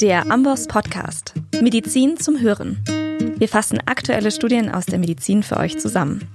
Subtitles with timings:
[0.00, 1.32] Der Amboss Podcast.
[1.62, 2.84] Medizin zum Hören.
[3.38, 6.28] Wir fassen aktuelle Studien aus der Medizin für euch zusammen.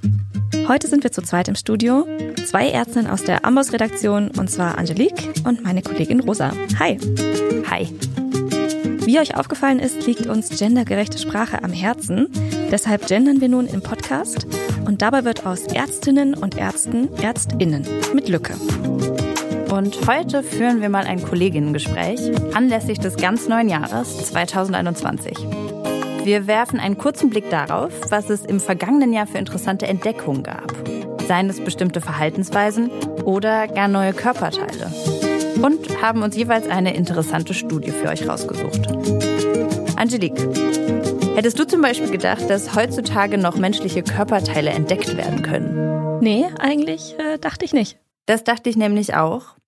[0.68, 2.08] Heute sind wir zu zweit im Studio.
[2.48, 6.54] Zwei Ärztinnen aus der Amboss-Redaktion, und zwar Angelique und meine Kollegin Rosa.
[6.80, 6.98] Hi.
[7.70, 7.88] Hi.
[9.06, 12.30] Wie euch aufgefallen ist, liegt uns gendergerechte Sprache am Herzen.
[12.72, 14.48] Deshalb gendern wir nun im Podcast
[14.86, 17.86] und dabei wird aus Ärztinnen und Ärzten Ärztinnen
[18.16, 18.56] mit Lücke.
[19.72, 22.20] Und heute führen wir mal ein Kolleginnengespräch
[22.54, 25.38] anlässlich des ganz neuen Jahres 2021.
[26.26, 30.74] Wir werfen einen kurzen Blick darauf, was es im vergangenen Jahr für interessante Entdeckungen gab.
[31.26, 32.92] Seien es bestimmte Verhaltensweisen
[33.24, 34.92] oder gar neue Körperteile.
[35.62, 38.88] Und haben uns jeweils eine interessante Studie für euch rausgesucht.
[39.96, 40.50] Angelique,
[41.36, 46.20] hättest du zum Beispiel gedacht, dass heutzutage noch menschliche Körperteile entdeckt werden können?
[46.20, 47.98] Nee, eigentlich äh, dachte ich nicht.
[48.26, 49.61] Das dachte ich nämlich auch.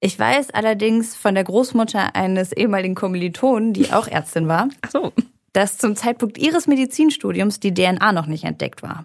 [0.00, 5.12] Ich weiß allerdings von der Großmutter eines ehemaligen Kommilitonen, die auch Ärztin war, so.
[5.52, 9.04] dass zum Zeitpunkt ihres Medizinstudiums die DNA noch nicht entdeckt war.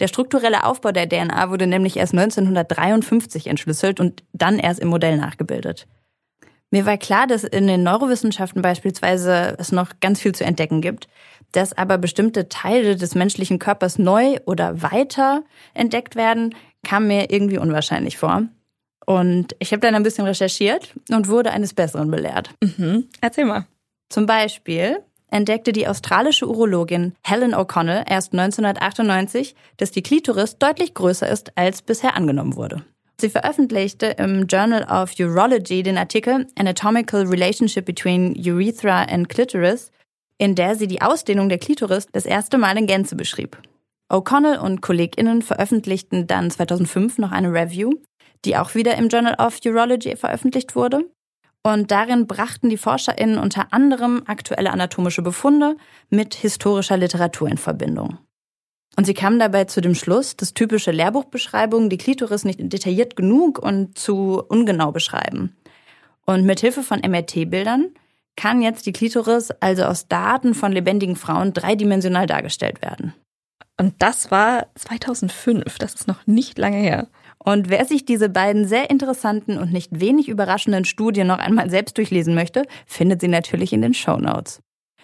[0.00, 5.16] Der strukturelle Aufbau der DNA wurde nämlich erst 1953 entschlüsselt und dann erst im Modell
[5.16, 5.86] nachgebildet.
[6.70, 11.08] Mir war klar, dass in den Neurowissenschaften beispielsweise es noch ganz viel zu entdecken gibt,
[11.52, 17.58] dass aber bestimmte Teile des menschlichen Körpers neu oder weiter entdeckt werden, kam mir irgendwie
[17.58, 18.42] unwahrscheinlich vor.
[19.06, 22.50] Und ich habe dann ein bisschen recherchiert und wurde eines Besseren belehrt.
[22.62, 23.08] Mhm.
[23.20, 23.66] Erzähl mal.
[24.08, 24.98] Zum Beispiel
[25.30, 31.82] entdeckte die australische Urologin Helen O'Connell erst 1998, dass die Klitoris deutlich größer ist, als
[31.82, 32.84] bisher angenommen wurde.
[33.20, 39.90] Sie veröffentlichte im Journal of Urology den Artikel Anatomical Relationship Between Urethra and Clitoris,
[40.38, 43.56] in der sie die Ausdehnung der Klitoris das erste Mal in Gänze beschrieb.
[44.10, 47.92] O'Connell und KollegInnen veröffentlichten dann 2005 noch eine Review,
[48.44, 51.04] die auch wieder im Journal of Urology veröffentlicht wurde.
[51.62, 55.76] Und darin brachten die ForscherInnen unter anderem aktuelle anatomische Befunde
[56.10, 58.18] mit historischer Literatur in Verbindung.
[58.96, 63.58] Und sie kamen dabei zu dem Schluss, dass typische Lehrbuchbeschreibungen die Klitoris nicht detailliert genug
[63.58, 65.56] und zu ungenau beschreiben.
[66.26, 67.90] Und mit Hilfe von MRT-Bildern
[68.36, 73.14] kann jetzt die Klitoris also aus Daten von lebendigen Frauen dreidimensional dargestellt werden.
[73.78, 75.78] Und das war 2005.
[75.78, 77.08] Das ist noch nicht lange her.
[77.38, 81.98] Und wer sich diese beiden sehr interessanten und nicht wenig überraschenden Studien noch einmal selbst
[81.98, 84.60] durchlesen möchte, findet sie natürlich in den Show Notes.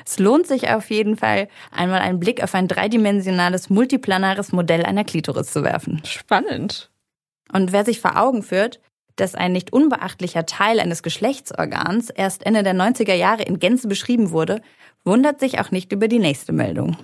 [0.06, 5.04] Es lohnt sich auf jeden Fall, einmal einen Blick auf ein dreidimensionales, multiplanares Modell einer
[5.04, 6.00] Klitoris zu werfen.
[6.04, 6.90] Spannend.
[7.52, 8.80] Und wer sich vor Augen führt,
[9.16, 14.30] dass ein nicht unbeachtlicher Teil eines Geschlechtsorgans erst Ende der 90er Jahre in Gänze beschrieben
[14.30, 14.62] wurde,
[15.04, 16.96] wundert sich auch nicht über die nächste Meldung.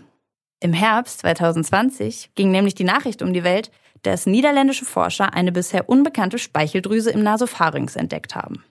[0.67, 3.71] Im Herbst 2020 ging nämlich die Nachricht um die Welt,
[4.03, 8.65] dass niederländische Forscher eine bisher unbekannte Speicheldrüse im Nasopharynx entdeckt haben.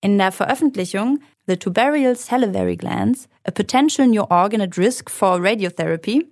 [0.00, 6.26] In der Veröffentlichung The Tubarial Salivary Glands, a Potential New Organ at Risk for Radiotherapy,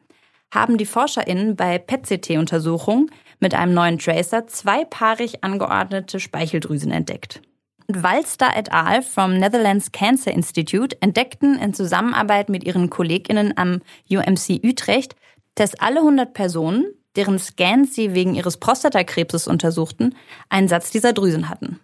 [0.53, 7.41] haben die ForscherInnen bei PET-CT-Untersuchungen mit einem neuen Tracer zweipaarig angeordnete Speicheldrüsen entdeckt.
[7.89, 9.03] Walster et al.
[9.03, 13.81] vom Netherlands Cancer Institute entdeckten in Zusammenarbeit mit ihren KollegInnen am
[14.11, 15.15] UMC Utrecht,
[15.55, 20.15] dass alle 100 Personen, deren Scans sie wegen ihres Prostatakrebses untersuchten,
[20.49, 21.81] einen Satz dieser Drüsen hatten.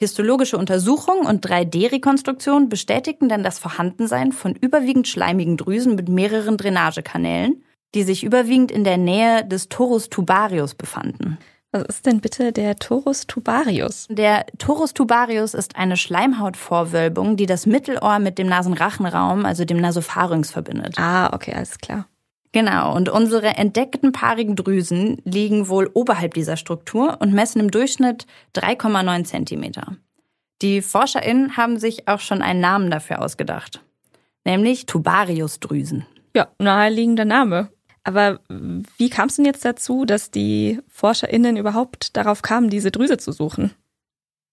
[0.00, 7.64] Histologische Untersuchungen und 3D-Rekonstruktion bestätigten dann das Vorhandensein von überwiegend schleimigen Drüsen mit mehreren Drainagekanälen,
[7.96, 11.38] die sich überwiegend in der Nähe des Torus tubarius befanden.
[11.70, 14.06] Was ist denn bitte der Torus tubarius?
[14.08, 20.50] Der Torus tubarius ist eine Schleimhautvorwölbung, die das Mittelohr mit dem Nasenrachenraum, also dem Nasopharynx,
[20.50, 20.98] verbindet.
[20.98, 22.06] Ah, okay, alles klar.
[22.52, 28.26] Genau, und unsere entdeckten paarigen Drüsen liegen wohl oberhalb dieser Struktur und messen im Durchschnitt
[28.54, 29.96] 3,9 Zentimeter.
[30.62, 33.84] Die ForscherInnen haben sich auch schon einen Namen dafür ausgedacht,
[34.44, 36.06] nämlich Tubariusdrüsen.
[36.34, 37.68] Ja, naheliegender Name.
[38.04, 43.18] Aber wie kam es denn jetzt dazu, dass die ForscherInnen überhaupt darauf kamen, diese Drüse
[43.18, 43.72] zu suchen?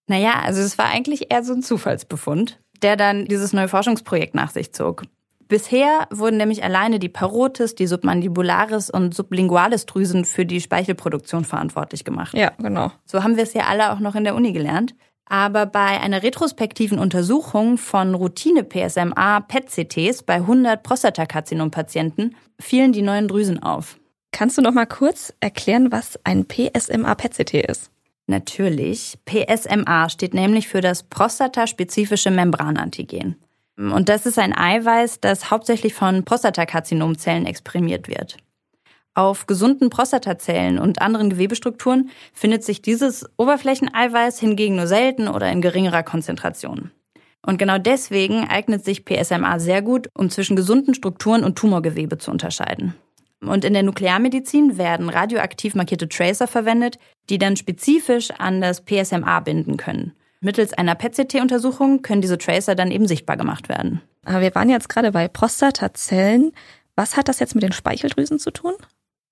[0.06, 4.50] Naja, also es war eigentlich eher so ein Zufallsbefund, der dann dieses neue Forschungsprojekt nach
[4.50, 5.02] sich zog.
[5.48, 12.04] Bisher wurden nämlich alleine die Parotis, die Submandibularis und Sublingualis Drüsen für die Speichelproduktion verantwortlich
[12.04, 12.34] gemacht.
[12.34, 12.90] Ja, genau.
[13.04, 14.94] So haben wir es ja alle auch noch in der Uni gelernt.
[15.28, 23.98] Aber bei einer retrospektiven Untersuchung von Routine-PSMA-PET-CTs bei 100 Prostatakarzinom-Patienten fielen die neuen Drüsen auf.
[24.30, 27.90] Kannst du noch mal kurz erklären, was ein PSMA-PET-CT ist?
[28.28, 29.18] Natürlich.
[29.24, 33.36] PSMA steht nämlich für das prostataspezifische Membranantigen.
[33.76, 38.36] Und das ist ein Eiweiß, das hauptsächlich von Prostatakarzinomzellen exprimiert wird.
[39.16, 45.62] Auf gesunden Prostatazellen und anderen Gewebestrukturen findet sich dieses Oberflächeneiweiß hingegen nur selten oder in
[45.62, 46.90] geringerer Konzentration.
[47.40, 52.30] Und genau deswegen eignet sich PSMA sehr gut, um zwischen gesunden Strukturen und Tumorgewebe zu
[52.30, 52.94] unterscheiden.
[53.40, 56.98] Und in der Nuklearmedizin werden radioaktiv markierte Tracer verwendet,
[57.30, 60.12] die dann spezifisch an das PSMA binden können.
[60.40, 64.02] Mittels einer PET-CT-Untersuchung können diese Tracer dann eben sichtbar gemacht werden.
[64.26, 66.52] Aber wir waren jetzt gerade bei Prostatazellen.
[66.96, 68.74] Was hat das jetzt mit den Speicheldrüsen zu tun?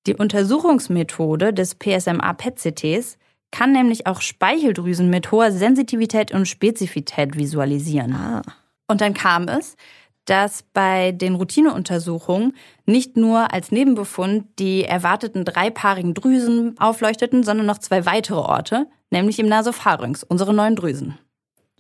[0.07, 3.17] Die Untersuchungsmethode des PSMA-PET-CTs
[3.51, 8.13] kann nämlich auch Speicheldrüsen mit hoher Sensitivität und Spezifität visualisieren.
[8.13, 8.43] Ah.
[8.87, 9.77] Und dann kam es,
[10.25, 12.55] dass bei den Routineuntersuchungen
[12.87, 19.39] nicht nur als Nebenbefund die erwarteten dreipaarigen Drüsen aufleuchteten, sondern noch zwei weitere Orte, nämlich
[19.39, 21.19] im Nasopharynx, unsere neuen Drüsen.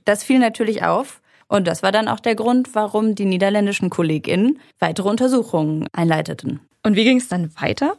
[0.05, 4.61] Das fiel natürlich auf und das war dann auch der Grund, warum die niederländischen KollegInnen
[4.79, 6.61] weitere Untersuchungen einleiteten.
[6.83, 7.97] Und wie ging es dann weiter?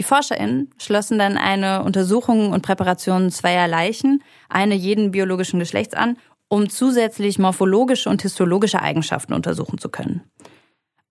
[0.00, 6.16] Die ForscherInnen schlossen dann eine Untersuchung und Präparation zweier Leichen, eine jeden biologischen Geschlechts an
[6.50, 10.22] um zusätzlich morphologische und histologische Eigenschaften untersuchen zu können.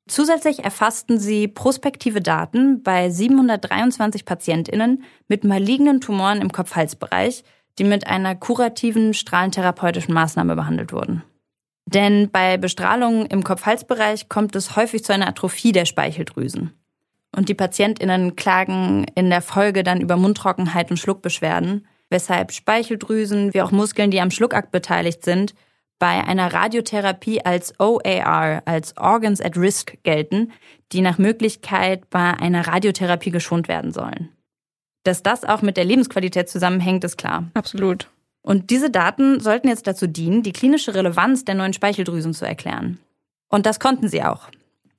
[0.07, 7.44] Zusätzlich erfassten sie prospektive Daten bei 723 Patientinnen mit malignen Tumoren im Kopf-Hals-Bereich,
[7.77, 11.24] die mit einer kurativen strahlentherapeutischen Maßnahme behandelt wurden.
[11.86, 16.74] Denn bei Bestrahlungen im Kopf-Hals-Bereich kommt es häufig zu einer Atrophie der Speicheldrüsen.
[17.35, 23.61] Und die Patientinnen klagen in der Folge dann über Mundtrockenheit und Schluckbeschwerden, weshalb Speicheldrüsen wie
[23.61, 25.53] auch Muskeln, die am Schluckakt beteiligt sind,
[25.99, 30.51] bei einer Radiotherapie als OAR, als Organs at Risk gelten,
[30.91, 34.29] die nach Möglichkeit bei einer Radiotherapie geschont werden sollen.
[35.03, 37.51] Dass das auch mit der Lebensqualität zusammenhängt, ist klar.
[37.53, 38.09] Absolut.
[38.41, 42.99] Und diese Daten sollten jetzt dazu dienen, die klinische Relevanz der neuen Speicheldrüsen zu erklären.
[43.49, 44.49] Und das konnten sie auch.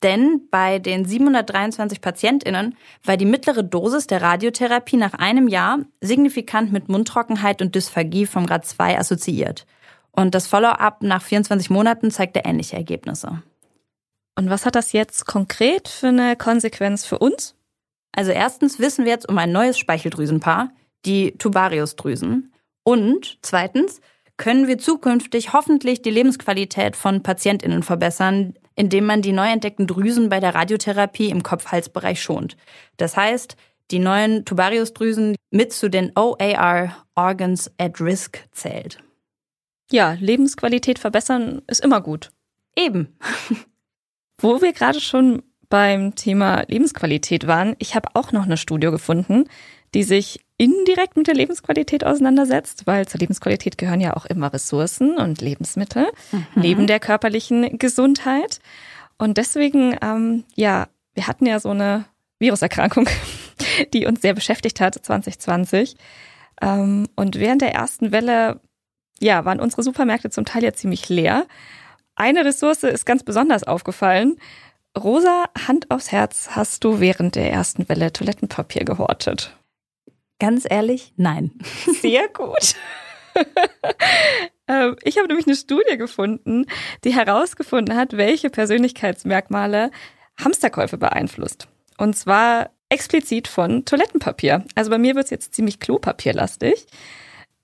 [0.02, 6.72] Denn bei den 723 PatientInnen war die mittlere Dosis der Radiotherapie nach einem Jahr signifikant
[6.72, 9.66] mit Mundtrockenheit und Dysphagie vom Grad 2 assoziiert.
[10.12, 13.42] Und das Follow-up nach 24 Monaten zeigte ähnliche Ergebnisse.
[14.36, 17.54] Und was hat das jetzt konkret für eine Konsequenz für uns?
[18.12, 20.70] Also erstens wissen wir jetzt um ein neues Speicheldrüsenpaar,
[21.04, 22.52] die Tubariusdrüsen.
[22.82, 24.00] Und zweitens
[24.36, 30.30] können wir zukünftig hoffentlich die Lebensqualität von Patientinnen verbessern, indem man die neu entdeckten Drüsen
[30.30, 32.56] bei der Radiotherapie im Kopf-Hals-Bereich schont.
[32.96, 33.54] Das heißt,
[33.90, 38.98] die neuen Tubariusdrüsen mit zu den OAR Organs at Risk zählt.
[39.90, 42.30] Ja, Lebensqualität verbessern ist immer gut.
[42.74, 43.18] Eben.
[44.40, 49.44] Wo wir gerade schon beim Thema Lebensqualität waren, ich habe auch noch eine Studie gefunden,
[49.92, 55.16] die sich indirekt mit der Lebensqualität auseinandersetzt, weil zur Lebensqualität gehören ja auch immer Ressourcen
[55.16, 56.46] und Lebensmittel mhm.
[56.54, 58.60] neben der körperlichen Gesundheit.
[59.16, 62.04] Und deswegen, ähm, ja, wir hatten ja so eine
[62.38, 63.08] Viruserkrankung,
[63.94, 65.96] die uns sehr beschäftigt hat 2020.
[66.60, 68.60] Ähm, und während der ersten Welle,
[69.18, 71.46] ja, waren unsere Supermärkte zum Teil ja ziemlich leer.
[72.16, 74.36] Eine Ressource ist ganz besonders aufgefallen.
[74.98, 79.56] Rosa, Hand aufs Herz, hast du während der ersten Welle Toilettenpapier gehortet?
[80.40, 81.52] Ganz ehrlich, nein.
[82.00, 82.74] Sehr gut.
[84.66, 86.64] Ähm, ich habe nämlich eine Studie gefunden,
[87.02, 89.90] die herausgefunden hat, welche Persönlichkeitsmerkmale
[90.38, 91.66] Hamsterkäufe beeinflusst.
[91.98, 94.64] Und zwar explizit von Toilettenpapier.
[94.76, 96.86] Also bei mir wird es jetzt ziemlich klopapierlastig.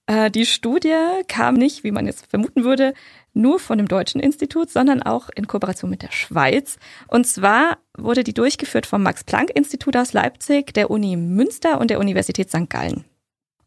[0.06, 0.96] Äh, die Studie
[1.28, 2.92] kam nicht, wie man jetzt vermuten würde,
[3.36, 6.78] nur von dem Deutschen Institut, sondern auch in Kooperation mit der Schweiz.
[7.06, 12.48] Und zwar wurde die durchgeführt vom Max-Planck-Institut aus Leipzig, der Uni Münster und der Universität
[12.48, 12.68] St.
[12.68, 13.04] Gallen.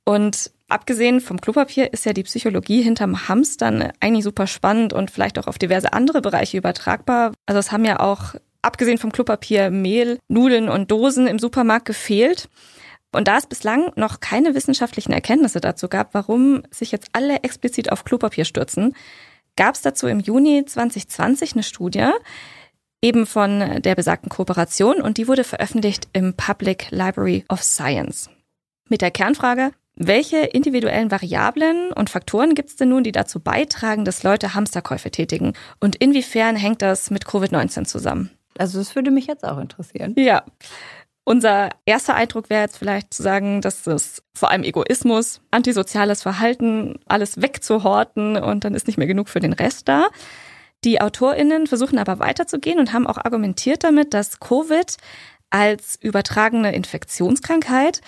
[0.05, 5.37] Und abgesehen vom Klopapier ist ja die Psychologie hinterm Hamstern eigentlich super spannend und vielleicht
[5.37, 7.33] auch auf diverse andere Bereiche übertragbar.
[7.45, 12.49] Also es haben ja auch, abgesehen vom Klopapier, Mehl, Nudeln und Dosen im Supermarkt gefehlt.
[13.11, 17.91] Und da es bislang noch keine wissenschaftlichen Erkenntnisse dazu gab, warum sich jetzt alle explizit
[17.91, 18.95] auf Klopapier stürzen,
[19.59, 22.09] gab es dazu im Juni 2020 eine Studie,
[23.01, 28.29] eben von der besagten Kooperation, und die wurde veröffentlicht im Public Library of Science.
[28.87, 34.05] Mit der Kernfrage, welche individuellen Variablen und Faktoren gibt es denn nun, die dazu beitragen,
[34.05, 35.51] dass Leute Hamsterkäufe tätigen?
[35.81, 38.31] Und inwiefern hängt das mit Covid-19 zusammen?
[38.57, 40.15] Also das würde mich jetzt auch interessieren.
[40.17, 40.43] Ja.
[41.29, 46.97] Unser erster Eindruck wäre jetzt vielleicht zu sagen, dass es vor allem Egoismus, antisoziales Verhalten,
[47.05, 50.07] alles wegzuhorten und dann ist nicht mehr genug für den Rest da.
[50.83, 54.97] Die AutorInnen versuchen aber weiterzugehen und haben auch argumentiert damit, dass Covid
[55.51, 58.01] als übertragene Infektionskrankheit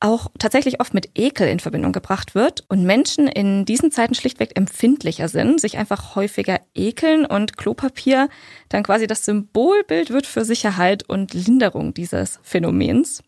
[0.00, 4.56] auch tatsächlich oft mit Ekel in Verbindung gebracht wird und Menschen in diesen Zeiten schlichtweg
[4.56, 8.28] empfindlicher sind, sich einfach häufiger ekeln und Klopapier
[8.68, 13.22] dann quasi das Symbolbild wird für Sicherheit und Linderung dieses Phänomens.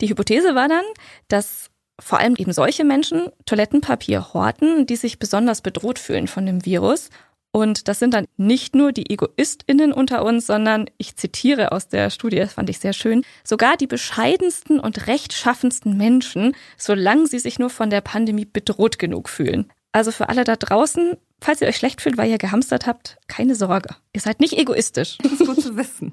[0.00, 0.84] Die Hypothese war dann,
[1.28, 6.64] dass vor allem eben solche Menschen Toilettenpapier horten, die sich besonders bedroht fühlen von dem
[6.64, 7.10] Virus
[7.52, 12.10] Und das sind dann nicht nur die EgoistInnen unter uns, sondern ich zitiere aus der
[12.10, 17.58] Studie, das fand ich sehr schön, sogar die bescheidensten und rechtschaffensten Menschen, solange sie sich
[17.58, 19.72] nur von der Pandemie bedroht genug fühlen.
[19.92, 23.56] Also für alle da draußen, falls ihr euch schlecht fühlt, weil ihr gehamstert habt, keine
[23.56, 23.96] Sorge.
[24.12, 25.18] Ihr seid nicht egoistisch.
[25.18, 26.12] Das ist gut zu wissen.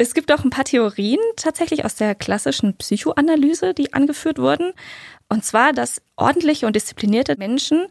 [0.00, 4.72] Es gibt auch ein paar Theorien tatsächlich aus der klassischen Psychoanalyse, die angeführt wurden.
[5.28, 7.86] Und zwar, dass ordentliche und disziplinierte Menschen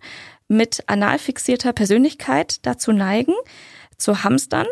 [0.47, 3.35] mit anal fixierter Persönlichkeit dazu neigen,
[3.97, 4.65] zu hamstern.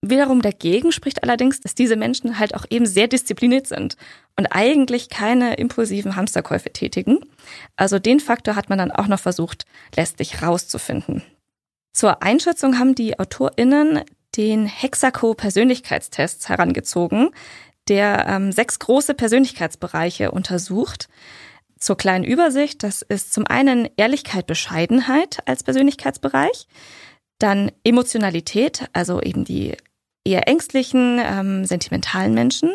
[0.00, 3.96] Wiederum dagegen spricht allerdings, dass diese Menschen halt auch eben sehr diszipliniert sind
[4.38, 7.18] und eigentlich keine impulsiven Hamsterkäufe tätigen.
[7.74, 9.64] Also den Faktor hat man dann auch noch versucht,
[9.96, 11.24] letztlich rauszufinden.
[11.92, 14.04] Zur Einschätzung haben die AutorInnen
[14.36, 17.30] den Hexaco-Persönlichkeitstest herangezogen,
[17.88, 21.08] der ähm, sechs große Persönlichkeitsbereiche untersucht.
[21.78, 26.66] Zur kleinen Übersicht, das ist zum einen Ehrlichkeit, Bescheidenheit als Persönlichkeitsbereich,
[27.38, 29.76] dann Emotionalität, also eben die
[30.24, 32.70] eher ängstlichen, ähm, sentimentalen Menschen,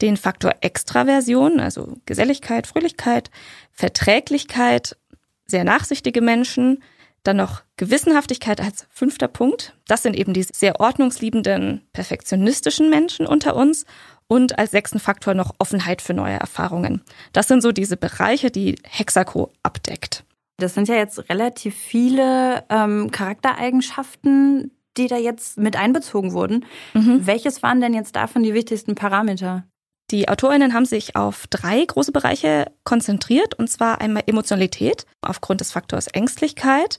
[0.00, 3.30] den Faktor Extraversion, also Geselligkeit, Fröhlichkeit,
[3.72, 4.96] Verträglichkeit,
[5.44, 6.82] sehr nachsichtige Menschen,
[7.22, 9.76] dann noch Gewissenhaftigkeit als fünfter Punkt.
[9.86, 13.84] Das sind eben die sehr ordnungsliebenden, perfektionistischen Menschen unter uns
[14.28, 17.02] und als sechsten Faktor noch Offenheit für neue Erfahrungen.
[17.32, 20.24] Das sind so diese Bereiche, die Hexaco abdeckt.
[20.58, 26.66] Das sind ja jetzt relativ viele ähm, Charaktereigenschaften, die da jetzt mit einbezogen wurden.
[26.94, 27.26] Mhm.
[27.26, 29.64] Welches waren denn jetzt davon die wichtigsten Parameter?
[30.10, 35.72] Die AutorInnen haben sich auf drei große Bereiche konzentriert, und zwar einmal Emotionalität aufgrund des
[35.72, 36.98] Faktors Ängstlichkeit,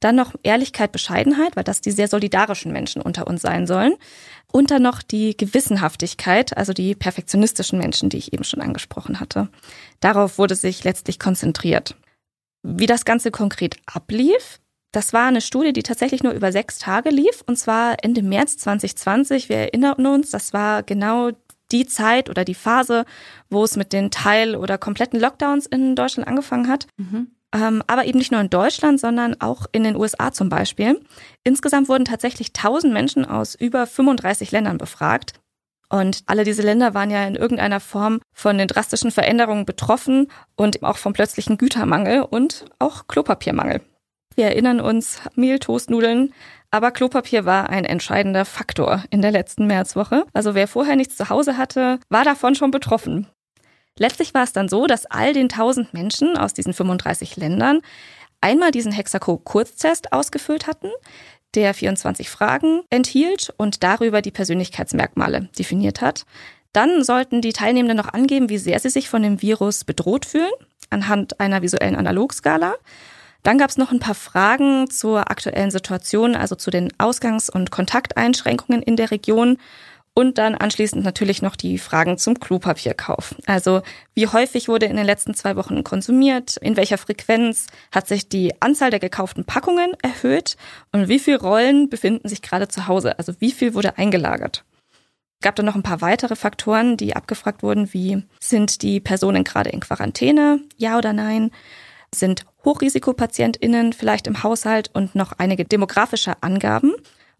[0.00, 3.94] dann noch Ehrlichkeit, Bescheidenheit, weil das die sehr solidarischen Menschen unter uns sein sollen.
[4.50, 9.48] Und dann noch die Gewissenhaftigkeit, also die perfektionistischen Menschen, die ich eben schon angesprochen hatte.
[10.00, 11.96] Darauf wurde sich letztlich konzentriert.
[12.62, 14.58] Wie das Ganze konkret ablief,
[14.92, 18.56] das war eine Studie, die tatsächlich nur über sechs Tage lief, und zwar Ende März
[18.58, 19.48] 2020.
[19.48, 21.30] Wir erinnern uns, das war genau
[21.72, 23.04] die Zeit oder die Phase,
[23.48, 26.86] wo es mit den Teil- oder kompletten Lockdowns in Deutschland angefangen hat.
[26.96, 27.28] Mhm.
[27.52, 31.00] Ähm, aber eben nicht nur in Deutschland, sondern auch in den USA zum Beispiel.
[31.42, 35.34] Insgesamt wurden tatsächlich 1000 Menschen aus über 35 Ländern befragt.
[35.88, 40.84] Und alle diese Länder waren ja in irgendeiner Form von den drastischen Veränderungen betroffen und
[40.84, 43.80] auch vom plötzlichen Gütermangel und auch Klopapiermangel.
[44.36, 46.32] Wir erinnern uns, Mehl, Toastnudeln,
[46.70, 50.24] aber Klopapier war ein entscheidender Faktor in der letzten Märzwoche.
[50.32, 53.26] Also wer vorher nichts zu Hause hatte, war davon schon betroffen.
[53.98, 57.80] Letztlich war es dann so, dass all den 1000 Menschen aus diesen 35 Ländern
[58.40, 60.90] einmal diesen Hexaco-Kurztest ausgefüllt hatten,
[61.54, 66.24] der 24 Fragen enthielt und darüber die Persönlichkeitsmerkmale definiert hat.
[66.72, 70.52] Dann sollten die Teilnehmenden noch angeben, wie sehr sie sich von dem Virus bedroht fühlen,
[70.88, 72.76] anhand einer visuellen Analogskala.
[73.42, 77.70] Dann gab es noch ein paar Fragen zur aktuellen Situation, also zu den Ausgangs- und
[77.70, 79.58] Kontakteinschränkungen in der Region
[80.12, 83.34] und dann anschließend natürlich noch die Fragen zum Klopapierkauf.
[83.46, 83.82] Also
[84.14, 88.60] wie häufig wurde in den letzten zwei Wochen konsumiert, in welcher Frequenz hat sich die
[88.60, 90.56] Anzahl der gekauften Packungen erhöht
[90.92, 94.64] und wie viele Rollen befinden sich gerade zu Hause, also wie viel wurde eingelagert.
[95.42, 99.70] Gab dann noch ein paar weitere Faktoren, die abgefragt wurden, wie sind die Personen gerade
[99.70, 101.50] in Quarantäne, ja oder nein?
[102.14, 106.94] Sind Hochrisikopatientinnen vielleicht im Haushalt und noch einige demografische Angaben?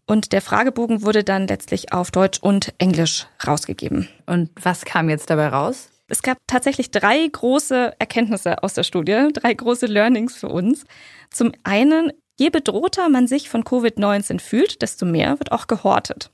[0.06, 4.08] Und der Fragebogen wurde dann letztlich auf Deutsch und Englisch rausgegeben.
[4.26, 5.88] Und was kam jetzt dabei raus?
[6.08, 10.84] Es gab tatsächlich drei große Erkenntnisse aus der Studie, drei große Learnings für uns.
[11.30, 16.30] Zum einen, je bedrohter man sich von Covid-19 fühlt, desto mehr wird auch gehortet.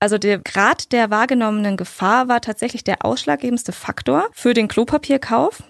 [0.00, 5.62] Also der Grad der wahrgenommenen Gefahr war tatsächlich der ausschlaggebendste Faktor für den Klopapierkauf.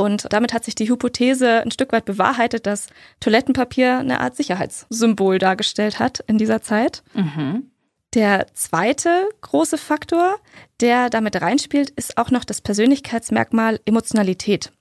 [0.00, 2.86] Und damit hat sich die Hypothese ein Stück weit bewahrheitet, dass
[3.20, 7.02] Toilettenpapier eine Art Sicherheitssymbol dargestellt hat in dieser Zeit.
[7.12, 7.70] Mhm.
[8.14, 10.38] Der zweite große Faktor,
[10.80, 14.72] der damit reinspielt, ist auch noch das Persönlichkeitsmerkmal Emotionalität.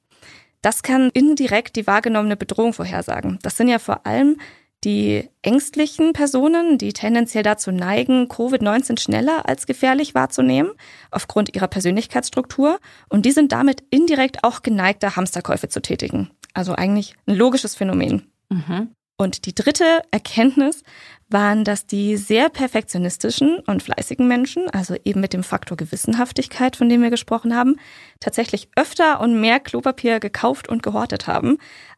[0.61, 3.39] Das kann indirekt die wahrgenommene Bedrohung vorhersagen.
[3.41, 4.37] Das sind ja vor allem
[4.83, 10.71] die ängstlichen Personen, die tendenziell dazu neigen, Covid-19 schneller als gefährlich wahrzunehmen,
[11.11, 12.79] aufgrund ihrer Persönlichkeitsstruktur.
[13.09, 16.29] Und die sind damit indirekt auch geneigter, Hamsterkäufe zu tätigen.
[16.53, 18.31] Also eigentlich ein logisches Phänomen.
[18.49, 18.91] Mhm.
[19.17, 20.81] Und die dritte Erkenntnis
[21.27, 26.87] waren, dass die sehr perfektionistischen und fleißigen Menschen, also eben mit dem Faktor Gewissenhaftigkeit, von
[26.87, 27.75] dem wir gesprochen haben,
[28.21, 31.57] tatsächlich öfter und mehr Klopapier gekauft und gehortet haben.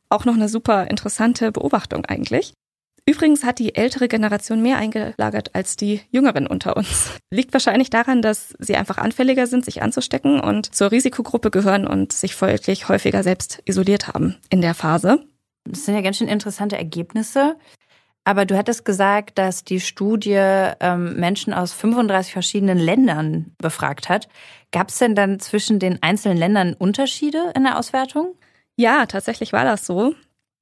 [0.09, 2.53] Auch noch eine super interessante Beobachtung eigentlich.
[3.07, 7.11] Übrigens hat die ältere Generation mehr eingelagert als die jüngeren unter uns.
[7.31, 12.13] Liegt wahrscheinlich daran, dass sie einfach anfälliger sind, sich anzustecken und zur Risikogruppe gehören und
[12.13, 15.25] sich folglich häufiger selbst isoliert haben in der Phase.
[15.65, 17.55] Das sind ja ganz schön interessante Ergebnisse.
[18.23, 20.37] Aber du hattest gesagt, dass die Studie
[20.79, 24.27] ähm, Menschen aus 35 verschiedenen Ländern befragt hat.
[24.71, 28.35] Gab es denn dann zwischen den einzelnen Ländern Unterschiede in der Auswertung?
[28.75, 30.13] Ja, tatsächlich war das so.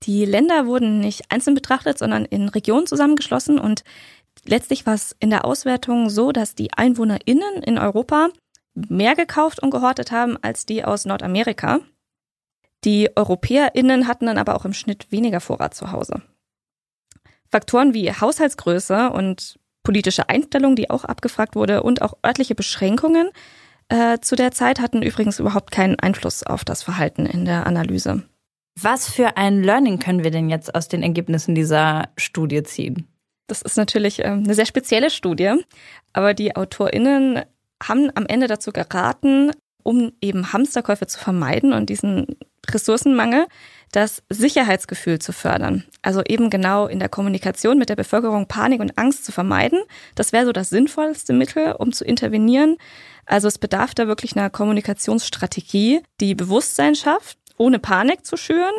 [0.03, 3.83] Die Länder wurden nicht einzeln betrachtet, sondern in Regionen zusammengeschlossen und
[4.45, 8.29] letztlich war es in der Auswertung so, dass die EinwohnerInnen in Europa
[8.75, 11.79] mehr gekauft und gehortet haben als die aus Nordamerika.
[12.85, 16.21] Die EuropäerInnen hatten dann aber auch im Schnitt weniger Vorrat zu Hause.
[17.51, 23.31] Faktoren wie Haushaltsgröße und politische Einstellung, die auch abgefragt wurde, und auch örtliche Beschränkungen
[23.89, 28.23] äh, zu der Zeit hatten übrigens überhaupt keinen Einfluss auf das Verhalten in der Analyse.
[28.81, 33.07] Was für ein Learning können wir denn jetzt aus den Ergebnissen dieser Studie ziehen?
[33.47, 35.55] Das ist natürlich ähm, eine sehr spezielle Studie,
[36.13, 37.41] aber die AutorInnen
[37.83, 39.51] haben am Ende dazu geraten,
[39.83, 42.27] um eben Hamsterkäufe zu vermeiden und diesen
[42.69, 43.47] Ressourcenmangel,
[43.91, 45.85] das Sicherheitsgefühl zu fördern.
[46.03, 49.79] Also eben genau in der Kommunikation mit der Bevölkerung Panik und Angst zu vermeiden.
[50.13, 52.77] Das wäre so das sinnvollste Mittel, um zu intervenieren.
[53.25, 58.73] Also es bedarf da wirklich einer Kommunikationsstrategie, die Bewusstsein schafft, ohne Panik zu schüren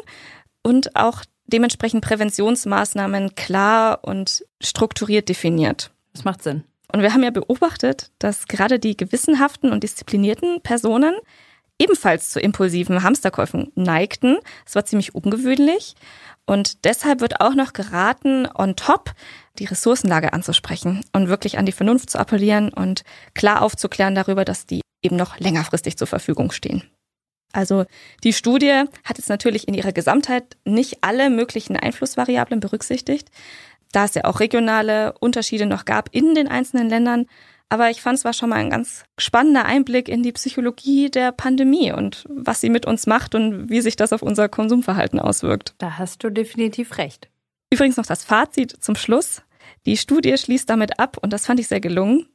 [0.64, 5.92] und auch dementsprechend Präventionsmaßnahmen klar und strukturiert definiert.
[6.12, 6.64] Das macht Sinn.
[6.92, 11.14] Und wir haben ja beobachtet, dass gerade die gewissenhaften und disziplinierten Personen
[11.78, 14.38] ebenfalls zu impulsiven Hamsterkäufen neigten.
[14.66, 15.94] Es war ziemlich ungewöhnlich.
[16.46, 19.12] Und deshalb wird auch noch geraten, on top
[19.58, 24.66] die Ressourcenlage anzusprechen und wirklich an die Vernunft zu appellieren und klar aufzuklären darüber, dass
[24.66, 26.82] die eben noch längerfristig zur Verfügung stehen.
[27.52, 27.84] Also
[28.24, 33.28] die Studie hat jetzt natürlich in ihrer Gesamtheit nicht alle möglichen Einflussvariablen berücksichtigt,
[33.92, 37.26] da es ja auch regionale Unterschiede noch gab in den einzelnen Ländern.
[37.68, 41.30] Aber ich fand es war schon mal ein ganz spannender Einblick in die Psychologie der
[41.30, 45.74] Pandemie und was sie mit uns macht und wie sich das auf unser Konsumverhalten auswirkt.
[45.78, 47.28] Da hast du definitiv recht.
[47.72, 49.42] Übrigens noch das Fazit zum Schluss.
[49.86, 52.26] Die Studie schließt damit ab, und das fand ich sehr gelungen,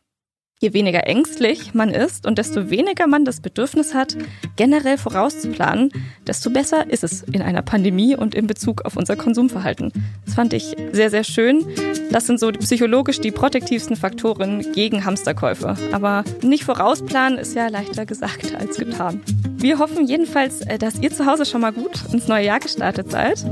[0.65, 4.17] Je weniger ängstlich man ist und desto weniger man das Bedürfnis hat,
[4.55, 5.91] generell vorauszuplanen,
[6.25, 9.93] desto besser ist es in einer Pandemie und in Bezug auf unser Konsumverhalten.
[10.25, 11.63] Das fand ich sehr, sehr schön.
[12.09, 15.77] Das sind so psychologisch die protektivsten Faktoren gegen Hamsterkäufe.
[15.91, 19.21] Aber nicht vorausplanen ist ja leichter gesagt als getan.
[19.57, 23.11] Wir hoffen jedenfalls, äh, dass ihr zu Hause schon mal gut ins neue Jahr gestartet
[23.11, 23.45] seid.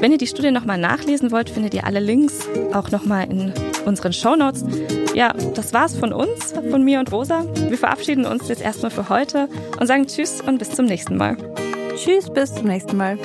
[0.00, 3.52] Wenn ihr die Studie nochmal nachlesen wollt, findet ihr alle Links auch nochmal in
[3.84, 4.64] unseren Shownotes.
[5.14, 7.44] Ja, das war's von uns, von mir und Rosa.
[7.68, 9.48] Wir verabschieden uns jetzt erstmal für heute
[9.80, 11.36] und sagen Tschüss und bis zum nächsten Mal.
[11.96, 13.18] Tschüss, bis zum nächsten Mal.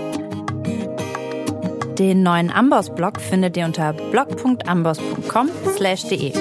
[1.98, 6.32] Den neuen Amboss-Blog findet ihr unter blog.amboss.com/de.